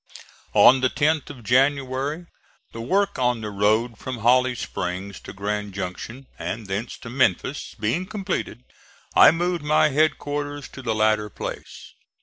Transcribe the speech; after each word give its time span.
On 0.55 0.81
the 0.81 0.89
10th 0.89 1.29
of 1.29 1.43
January, 1.43 2.25
the 2.71 2.81
work 2.81 3.19
on 3.19 3.41
the 3.41 3.51
road 3.51 3.99
from 3.99 4.17
Holly 4.17 4.55
Springs 4.55 5.19
to 5.19 5.31
Grand 5.31 5.75
Junction 5.75 6.25
and 6.39 6.65
thence 6.65 6.97
to 7.01 7.09
Memphis 7.11 7.75
being 7.79 8.07
completed, 8.07 8.63
I 9.15 9.29
moved 9.29 9.61
my 9.63 9.89
headquarters 9.89 10.67
to 10.69 10.81
the 10.81 10.95
latter 10.95 11.29
place. 11.29 11.93